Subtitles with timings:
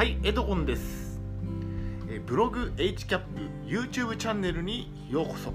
[0.00, 1.20] はい、エドゴンです。
[2.08, 3.20] えブログ HCAP
[3.66, 5.52] YouTube チャンネルにようこそ。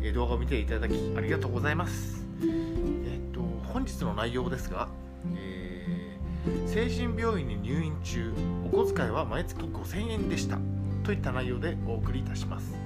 [0.00, 2.24] え動画を見ていただきありがとうございます。
[2.40, 2.46] え
[3.28, 3.40] っ、と
[3.72, 4.88] 本日の内容ですが、
[5.34, 8.32] えー精神病院に入院中
[8.72, 10.56] お小遣いは毎月5000円でした
[11.02, 12.76] といった内容でお送りいたします。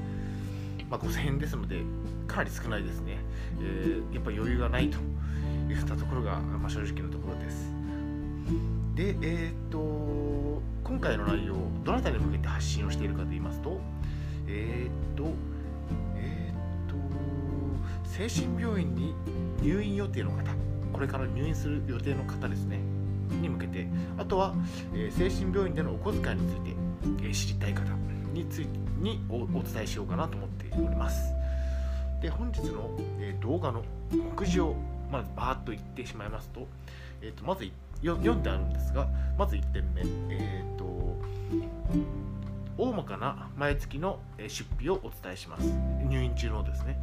[0.89, 1.83] まあ、5000円ですので
[2.27, 3.19] かなり少ないですね。
[3.61, 4.97] えーやっぱ余裕がないと
[5.71, 7.71] いったところが、まあ、正直なところです。
[8.95, 13.81] で、えーと、今回の内容、どなたに向けて発信をしているかと言いますと、
[14.47, 15.33] えーと、
[16.15, 16.95] えーと、
[18.09, 19.13] 精神病院に
[19.63, 20.45] 入院予定の方、
[20.93, 22.79] これから入院する予定の方ですね、
[23.43, 24.55] に向けて、あとは、
[24.95, 27.83] え精神病院でのお小遣いについて、え知りたい方
[28.33, 31.33] についてにおお伝えしようかなと思っております。
[32.23, 34.77] で、本日の、え動画の目次を、
[35.11, 36.69] まずバーッと言ってしまいますと、
[37.25, 37.65] えー、とまず
[38.05, 40.85] よ読んであるんですがまず1点目、えー、と
[42.77, 45.67] 大まかな毎月のえー出費をお伝えします。
[46.09, 46.99] 入院中のですね。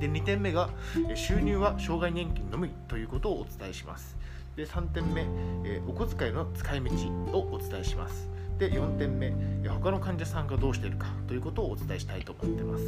[0.00, 0.70] で2点目が
[1.08, 4.16] えー収入は障害年金のみということをお伝えします。
[4.54, 5.22] で3点目、
[5.64, 6.90] えーお小遣いの使い道
[7.36, 8.28] をお伝えします。
[8.58, 12.84] で4点目えー他の患者さんがどうしているかということをお伝えしたいと思ってます。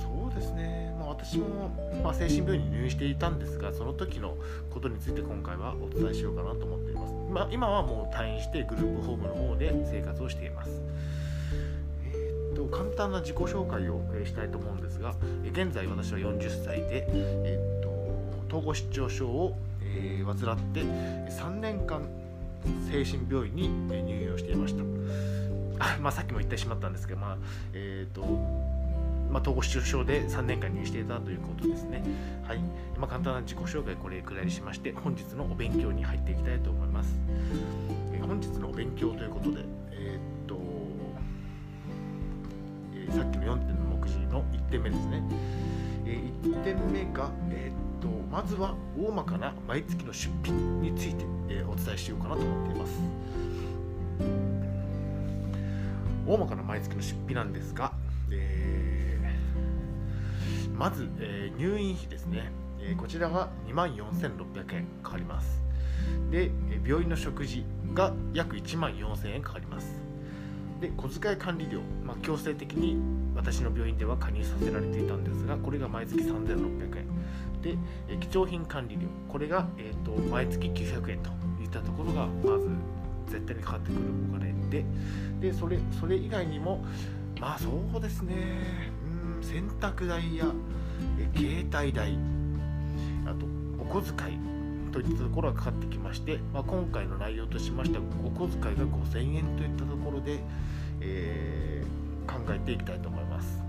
[0.00, 0.85] そうですね、まあ、
[1.18, 1.70] 私も、
[2.04, 4.36] まあ、精神病院に入院していたんですがその時の
[4.70, 10.70] ことについて今回はお伝えしようかなと思っています、まあ、今はもう退院してグループホームの方で生活をしています。
[12.04, 15.14] えーっと簡単な自己紹介をしたいと思うんですが
[15.52, 17.96] 現在私は40歳で、えーっと
[18.48, 22.02] 統合失調症を、えー患って3年間
[22.90, 24.82] 精神病院に入院をしていました。
[25.78, 27.36] あ、まあ、さっきも言ってしまったんですけど、まあ
[27.72, 28.22] えーっと
[29.30, 32.02] まあ、統合失調症で3年間入院していたということですね。
[32.46, 32.58] はい。
[32.98, 37.18] まあ、簡単な自己紹介これくらいにしまして、本日のお勉強に入っていきたいと思います。
[38.12, 39.60] えー本日のお勉強ということで、
[39.92, 40.58] えーっと、
[42.94, 45.22] えーさっきの4点の目次の1点目ですね。
[46.06, 52.92] え1点目が、えっと、まずは大まかな毎月の出費について、えーお伝えしようかなと思っています。
[56.26, 57.92] 大まかな毎月の出費なんですが、
[60.76, 65.62] まず、えー入院費ですね、えーこちらが2万4600円かかります。
[66.30, 67.64] で、えー病院の食事
[67.94, 70.02] が約1万4000円かかります。
[70.80, 72.98] で小遣い管理料、まあ、強制的に
[73.34, 77.62] 私の病院では加入させられていたんですがこれが毎月3600円。
[77.62, 77.78] で、
[78.08, 81.30] えー貴重品管理料これが、えー、と毎月900円と
[81.62, 82.68] いったところがまず
[83.28, 84.00] 絶対にかかってくる
[84.30, 84.84] お金で
[85.40, 86.84] でそれそれ以外にも
[87.40, 88.34] まあそうですね。
[88.90, 88.95] うん
[89.40, 90.46] 洗濯代や
[91.34, 92.18] 携帯代
[93.26, 93.46] あと
[93.78, 100.40] お小遣いといったところがかかってきまして、まあ、今回の内容としましてはお小遣いが5000円といったところで、
[101.00, 103.62] えー考えていきたいと思います。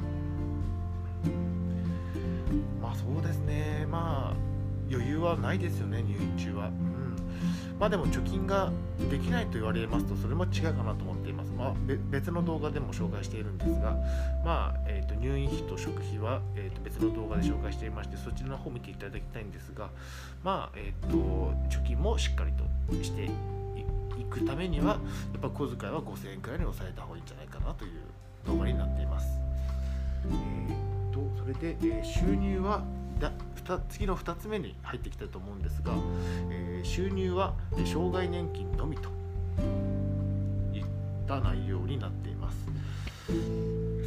[2.81, 3.85] まあそうですね。
[3.89, 4.35] まあ
[4.91, 6.71] 余裕はないですよね入院中は、
[7.79, 8.71] まあでも貯金が
[9.09, 11.73] できないと言われますとそれも違うかなと思っています、まあ、
[12.09, 13.95] 別の動画でも紹介しているんですが、
[14.43, 19.89] まあえー、と入院費と食費は、えー、と別の動画で紹介していましてそちらの方を見ていただきたいんですが、
[20.43, 21.17] まあえー、と
[21.69, 23.29] 貯金もしっかりとしてい
[24.19, 24.99] いくためにはや
[25.37, 27.91] っぱ小遣いは5000円くらいに抑えた方がいいんじゃないかなという
[28.47, 29.39] 動画になっています。
[30.25, 32.83] えー、とそれで、えー収入は
[33.19, 33.31] だ
[33.89, 35.93] 次の2つ目に入ってきたと思うんですが、
[36.49, 37.53] えー収入は
[37.85, 39.09] 障害年金のみと
[40.73, 40.85] いっ
[41.27, 42.57] た内容になっています。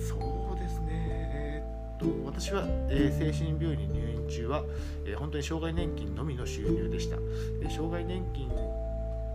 [0.08, 4.62] そうですね、えーっと私は、えー精神病院に入院中は、
[5.04, 7.16] えー本当に障害年金のみの収入でした。
[7.16, 8.48] で障害年金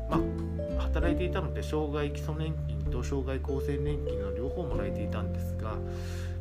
[0.09, 0.17] ま
[0.79, 5.75] あ、働いていたので障害基礎年金と障害厚生年金の両方もらえていたんですが、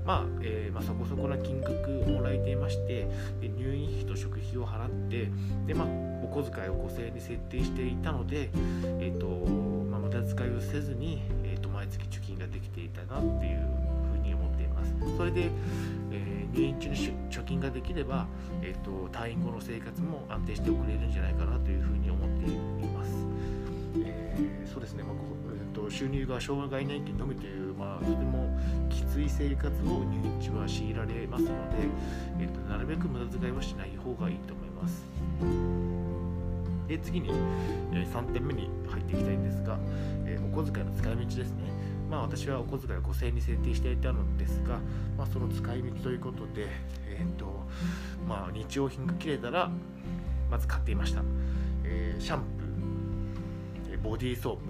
[0.05, 1.73] まあえーまあ、そこそこな金額
[2.03, 3.09] をもらえていまして
[3.41, 5.31] で入院費と食費を払って
[5.67, 5.89] で、まあ、
[6.23, 8.51] お小遣いを5000円に設定していたので、
[9.01, 9.27] えーと
[9.91, 13.61] まあ、無駄遣いをせずに、えー、と毎月貯金ができていたなっていう
[14.13, 14.95] ふうに思っています。
[15.17, 15.49] それで、
[16.13, 16.97] えー入院中に
[17.31, 18.29] 貯金ができれば、
[18.63, 23.11] えー、と退院後の生活も安定して送れるんじゃないかなというふうに思っています。
[23.99, 24.37] え
[24.73, 25.44] そうですね、まあ
[25.75, 28.57] と収入が障害年金のみという、まあ、とても
[28.89, 31.55] きつい生活を入院中は強いられますので、
[32.41, 35.05] えーとなるべく無駄遣いはしない方がいいと思います。
[36.89, 37.31] で次に、
[37.93, 39.79] え3点目に入っていきたいんですが、
[40.27, 41.45] えお小遣いの使い道ですね。
[42.11, 44.79] まあ、私はお小遣いを5000円に設定していたのですが、
[45.17, 46.69] まあ、その使い道ということで、
[47.09, 47.47] えーと
[48.29, 49.71] まあ、日用品が切れたら
[50.51, 51.23] まず買っていました。
[51.85, 54.61] えーシャンプー、えーボディーソープ、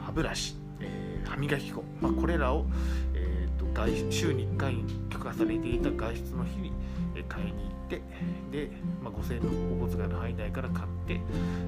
[0.00, 2.66] 歯ブラシ、え歯磨き粉、まあ、これらを、
[3.14, 4.76] えーと、外週に1回
[5.10, 6.72] 許可されていた外出の日に、
[7.28, 8.02] 買いに行って
[8.52, 8.70] で、
[9.02, 11.14] まあ、5000円のお小遣いの範囲内から買って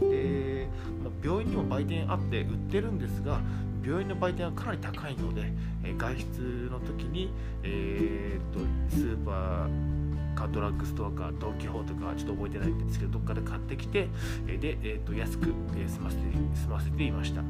[0.06, 0.68] で、
[1.02, 3.40] まあ、病院にも売店あって売ってるんですが
[3.84, 5.50] 病院の売店はかなり高いので、
[5.96, 7.30] 外出の時に、
[7.62, 8.60] えーと、
[8.94, 14.08] スーパーかドラッグストアかドン・キホーとかちょっと覚えてないんですけどどっかで買ってきて
[14.46, 16.22] で、えーと、安く、済ませて
[16.54, 17.42] 済ませていました。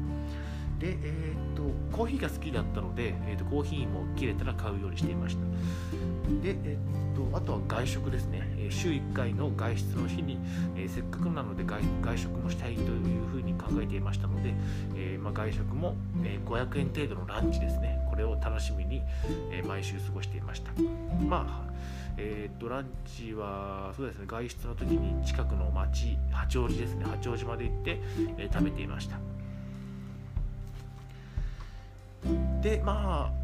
[0.79, 1.63] で、えーと、
[1.95, 5.43] コーヒーが好きだったので、えー、とコーヒーも切れたら買うようにしていました。
[6.41, 8.69] で、えー、とあとは外食ですね。
[8.69, 10.37] 週1回の外出の日に、
[10.75, 14.53] えー、せっかくなので外食もしたいというふうに考えていましたので、
[14.95, 17.99] えー、まあ、外食も、え500円程度のランチですね。
[18.09, 19.01] これを楽しみに、
[19.51, 20.71] え毎週過ごしていました。
[21.27, 21.69] まあ
[22.17, 27.05] えーと、ランチはそうですね外出の時に近くの町八王子ですね。
[27.05, 28.01] 八王子まで行って、
[28.37, 29.17] え食べていました。
[32.61, 33.39] でまあ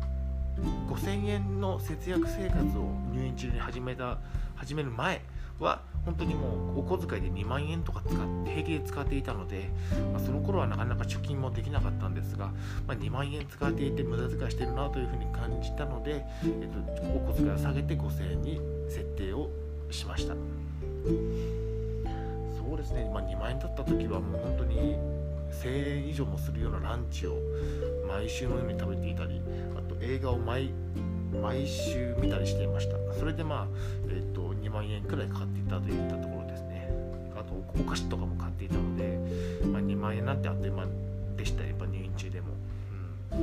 [0.89, 4.17] 5000円の節約生活を入院中に始めた
[4.55, 5.21] 始める前
[5.59, 9.69] は本当にもうお小遣いで2万円とか使って平気で使っていたので、
[10.13, 12.51] まあ、その頃はなかなか貯金もできなかったんですが、
[12.87, 16.67] まあ、2万円使っていて無駄遣いしてるなというふうに感じたので、えっ
[16.97, 19.49] と、お小遣いを下げて5000円に設定を
[19.89, 20.35] しました。
[20.35, 20.41] そ
[22.73, 24.97] うですね、まあ、2万円だった時はもう本当に
[25.55, 27.37] 1000円以上もするようなランチを
[28.07, 29.41] 毎週のように食べていたり
[29.77, 30.71] あと映画を毎
[31.41, 32.97] 毎週見たりしていました。
[33.17, 33.67] それでまあ、
[34.07, 36.89] えーと、2万円くらいかかっていたといったところですね。
[37.35, 39.19] あとお菓子とかも買っていたので、
[39.67, 40.85] まあ、2万円なんてあっという間
[41.35, 42.47] でしたやっぱ入院中でも、
[43.33, 43.35] う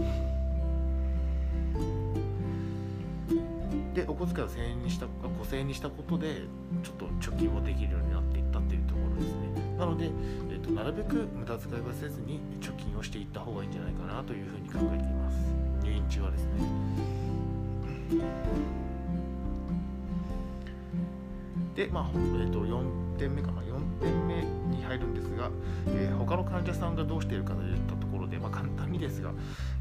[3.34, 6.42] ん、でお小遣いを1000円にした5000円にしたことで
[6.82, 9.51] ちょっと貯金もできるようになっていったっていうところですね。
[9.82, 15.36] なので、えーと、となるべく無駄遣いはせずに貯金をしていった方がいいんじゃないかなというふうに考えています。
[15.82, 16.50] 入院中はですね。
[21.74, 23.62] で、まあえー、と4点目かな。
[23.62, 24.42] 4点目
[24.76, 25.50] に入るんですが、
[25.88, 29.32] えー、他の患者さんがどうしているかといったところで、まあ、簡単にですが、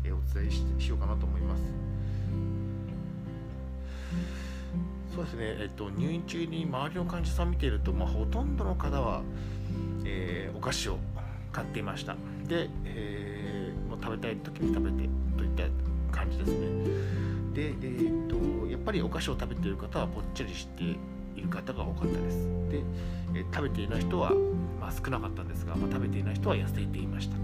[0.04, 1.62] えー、お伝えししようかなと思います。
[5.14, 9.22] そうですね、えっと、入院中に周りの患者さん見ていると、まあ、ほとんどの方は、
[10.62, 10.98] 菓子を
[11.52, 12.14] 買っていました。
[12.48, 15.50] で、えー、もう食べたい時に食べてといっ
[16.12, 17.22] た感じですね。
[17.54, 20.84] で、えーと、やっぱりお菓子を食べている方はぽっちゃりして
[21.36, 22.38] いる方が多かったです
[22.70, 22.82] で、
[23.36, 24.32] えー、食べていない人は、
[24.80, 27.36] まあ、少なかったんですが、まあ、食べていない人は痩せていました、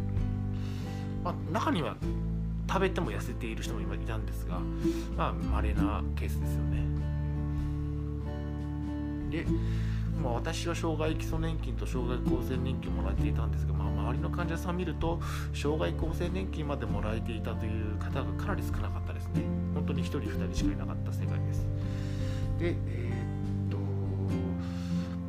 [1.23, 1.95] まあ、中には
[2.69, 4.59] 食べても痩せている人も今いたんですが
[5.15, 6.85] まあ稀なケースですよね
[9.29, 9.45] で
[10.21, 15.19] まあ、私は障害基礎年金と障害厚生年金をもらえていたんですが、まあ、周りの患者さんを見ると
[15.53, 19.41] 障害厚生年金までもらえていたという方がかなり少なかったですね。
[19.73, 21.67] 本当に1人2人しかいなかった世界です。
[22.59, 23.77] でえー、っと、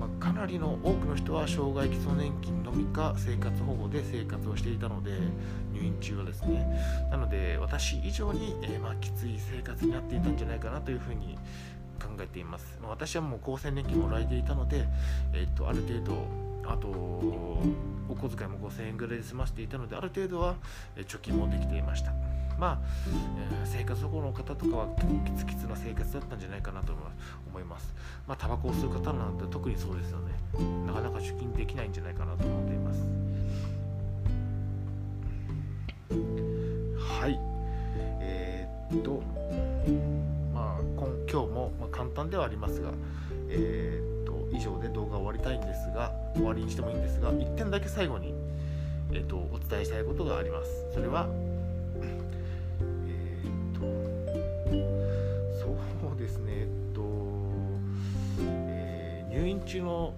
[0.00, 5.12] まあ、かなりの多くの人は障害基礎年金のみか生活保護で生活をしていたので
[5.74, 6.66] 入院中はですね。
[7.10, 11.38] なので私以上に、えー、まあ、きつい生活になっていたんじゃないかなというふうに
[11.98, 12.78] 考えています。
[12.82, 14.86] 私はもう厚生年金もらえていたので、
[15.32, 20.56] えっと、ある程度、あと、お小遣いも5000円ぐらいで済ませていたので、ある程度は
[20.96, 22.12] 貯金もできていました。
[22.58, 22.78] まあ、
[23.62, 24.88] えー、生活保護の方とかは
[25.24, 26.92] キツキツな生活だったんじゃないかなと
[27.48, 27.94] 思います。
[28.26, 30.32] まあ、タバコを吸う方なんて特にそうですよね。
[30.84, 33.00] なかなか貯金できないんじゃないかなと思っています。
[37.20, 37.38] はい。
[38.20, 39.22] えー、っと
[40.52, 41.72] まあ、今今日も、
[42.08, 42.90] 簡単ではありますが、
[43.48, 48.34] えー、っと以上で動画を終わりたいんですが終わりにしてもいいんですが1点だけ最後に、
[49.12, 50.70] えー、っとお伝えしたいことがあります。
[50.94, 51.28] それは
[53.06, 53.80] えー、っと
[55.58, 57.02] そうですねえっと、
[58.40, 60.14] えー、入院中の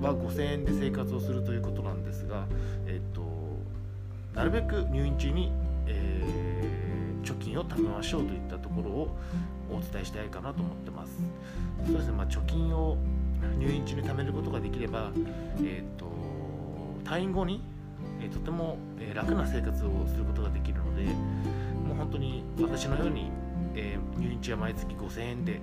[0.00, 2.46] は5000円で生活をするということなんですが、
[2.86, 3.22] えっと、
[4.34, 5.50] なるべく入院中に、
[5.86, 6.83] えー、
[7.24, 9.16] 貯金を貯めましょうといったところを
[9.70, 11.18] お伝えしたいかなと思ってます。
[11.86, 12.96] そうですね、まあ、貯金を
[13.58, 15.10] 入院中に貯めることができれば、
[15.62, 16.06] えーと、
[17.04, 17.62] 退院後に、
[18.20, 23.30] えー、とても、え楽な生活をすることができるのでもう本当に私のように、
[23.74, 25.60] えー、入院中は毎月5000円で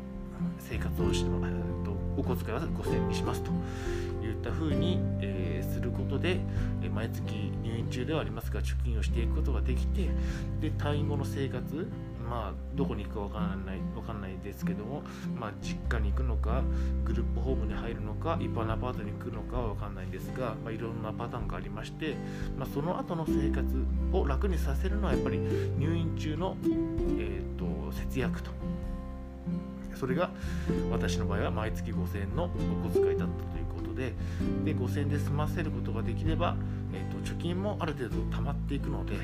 [0.59, 3.51] 生活をしてもらえるとお小遣いは5000円にしますと。
[4.31, 6.39] いったふうに、えー、することで、
[6.83, 7.33] え毎月
[7.63, 10.09] 入院中ではありますが貯金をしていくことができて
[10.59, 11.87] で退院後の生活
[12.31, 15.03] まあどこに行くかわからないわかんないですけども、
[15.37, 16.63] まあ、実家に行くのか
[17.03, 22.15] グループホームに入るのか一般のアパートに行くのかはわかんないんですが、まあ、いろんなパターンがありまして、
[22.57, 23.67] まあ、その後の生活
[24.13, 25.39] を楽にさせるのはやっぱり
[25.77, 28.51] 入院中の、えーと、と節約と。
[30.01, 30.31] それが
[30.89, 32.47] 私の場合は毎月5000円のお
[32.89, 33.60] 小遣いだったということ
[34.01, 34.13] で
[34.65, 36.55] で5000円で済ませることができれば、
[36.93, 39.15] えーと、貯金もある程度溜まっていくので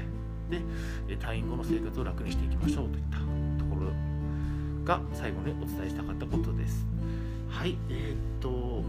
[1.07, 3.91] で退院後の生活を楽にしていきましょうといったところ
[4.85, 6.85] が最後にお伝えしたかったことです。
[7.49, 8.83] はい、えっ、と、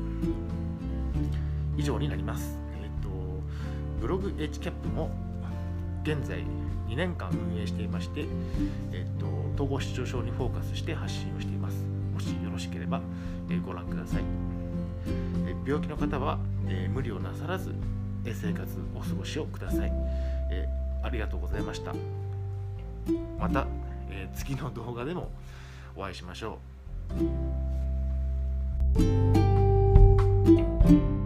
[1.77, 2.57] 以上になります。
[2.81, 3.09] えっ、と、
[4.01, 5.11] ブログ HCAP も
[6.05, 6.45] 現在
[6.89, 8.27] 2年間運営していまして、
[8.93, 11.85] えっ、と、統合失調症にフォーカスして発信をしています。
[12.15, 13.01] もしよろしければ、
[13.51, 14.58] えご覧ください。
[15.07, 16.39] え病気の方は、
[16.69, 17.75] え無理をなさらず、
[18.25, 19.93] え生活お過ごしをください、
[20.51, 20.69] え
[21.03, 21.95] ありがとうございました。
[23.39, 23.67] また、
[24.11, 25.31] え次の動画でも
[25.97, 26.59] お会いしましょ
[31.15, 31.18] う。